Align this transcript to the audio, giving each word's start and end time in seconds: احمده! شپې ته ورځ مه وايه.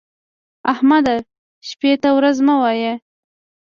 احمده! 0.73 1.15
شپې 1.69 1.91
ته 2.01 2.09
ورځ 2.17 2.37
مه 2.47 2.55
وايه. 2.61 2.93